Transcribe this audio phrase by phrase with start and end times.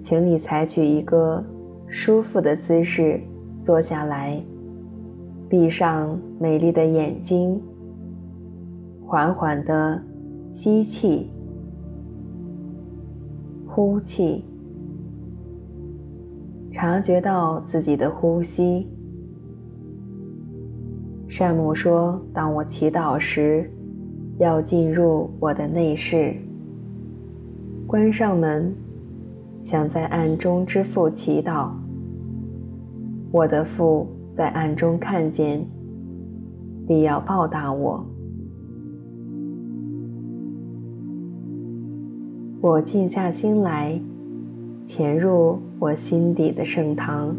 [0.00, 1.44] 请你采取一个
[1.86, 3.20] 舒服的姿势
[3.60, 4.40] 坐下来，
[5.48, 7.60] 闭上美丽的眼睛，
[9.04, 10.00] 缓缓地
[10.48, 11.30] 吸气、
[13.66, 14.44] 呼气，
[16.70, 18.88] 察觉到自己的呼吸。
[21.28, 23.70] 善牧说：“当我祈祷时，
[24.38, 26.34] 要进入我的内室，
[27.86, 28.74] 关上门。”
[29.60, 31.70] 想在暗中之父祈祷，
[33.30, 35.66] 我的父在暗中看见，
[36.86, 38.04] 必要报答我。
[42.60, 44.00] 我静下心来，
[44.84, 47.36] 潜入我心底的圣堂。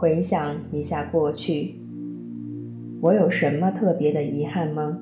[0.00, 1.74] 回想一下过去，
[3.02, 4.98] 我有什么特别的遗憾吗？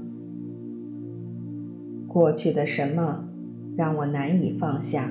[2.08, 3.28] 过去的什么
[3.76, 5.08] 让我难以放下？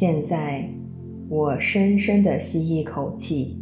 [0.00, 0.66] 现在，
[1.28, 3.58] 我深深地吸一口气，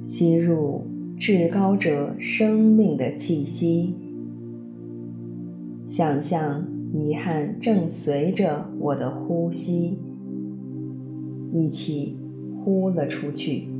[0.00, 0.86] 吸入
[1.18, 3.92] 至高者生命的气息，
[5.84, 6.64] 想象
[6.94, 9.98] 遗憾正随着我的呼吸
[11.52, 12.16] 一起
[12.64, 13.71] 呼了出去。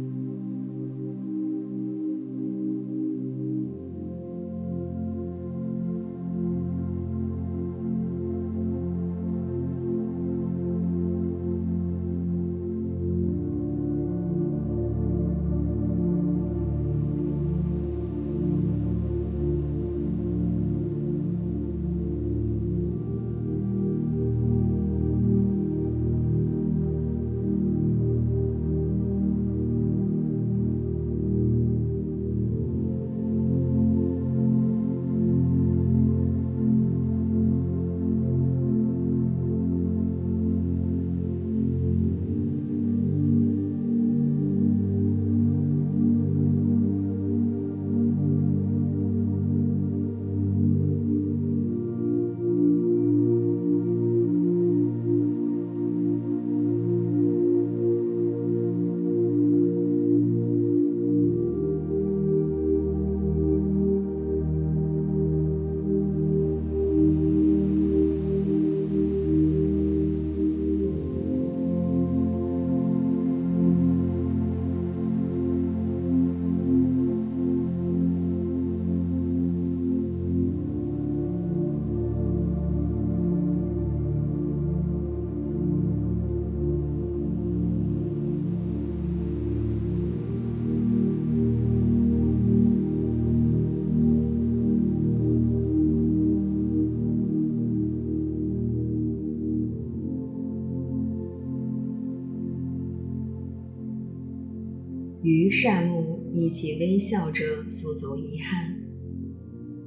[105.54, 108.74] 善牧一起微笑着送走遗憾，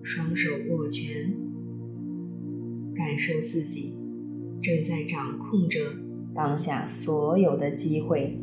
[0.04, 1.34] 双手握拳，
[2.94, 3.98] 感受自己
[4.62, 5.80] 正在掌控着
[6.36, 8.39] 当下所有的机会，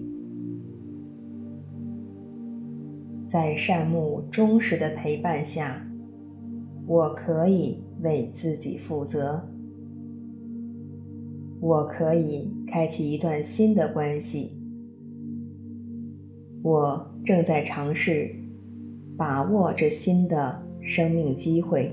[3.25, 5.89] 在善牧忠实的陪伴下，
[6.89, 9.49] 我可以为自己负责，
[11.61, 14.59] 我可以开启一段新的关系。
[16.63, 18.35] 我正在尝试
[19.17, 21.93] 把握这新的生命机会。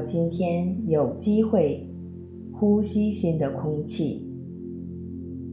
[0.00, 1.86] 我今天有机会
[2.54, 4.26] 呼吸新的空气，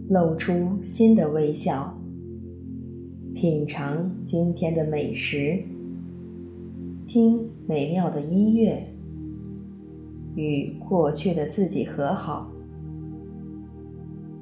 [0.07, 1.93] 露出新的微笑，
[3.35, 5.61] 品尝今天的美食，
[7.05, 7.37] 听
[7.67, 8.81] 美妙的音乐，
[10.37, 12.49] 与过去的自己和好，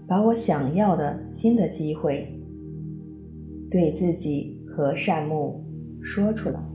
[0.06, 2.32] 把我想要的新的机会，
[3.72, 5.66] 对自己和善目
[6.00, 6.75] 说出来。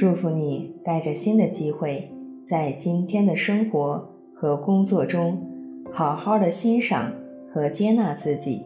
[0.00, 2.10] 祝福你带着新的机会，
[2.42, 5.46] 在今天的生活和工作中，
[5.92, 7.12] 好好的欣赏
[7.52, 8.62] 和接纳自己。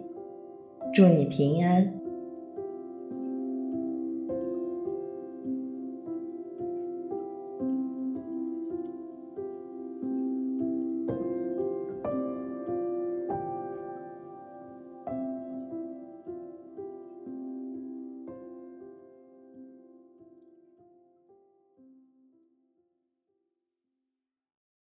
[0.95, 1.93] 祝你平安。